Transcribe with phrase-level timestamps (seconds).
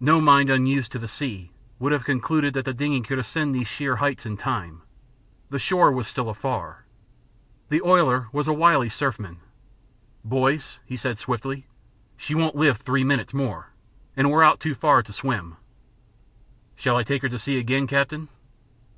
[0.00, 3.66] No mind unused to the sea would have concluded that the dingey could ascend these
[3.66, 4.82] sheer heights in time.
[5.48, 6.84] The shore was still afar.
[7.70, 9.40] The oiler was a wily surfman.
[10.26, 11.68] "Boys," he said swiftly,
[12.18, 13.70] "she won't live three minutes more,
[14.14, 15.56] and we're too far out to swim.
[16.76, 18.28] Shall I take her to sea again, captain?"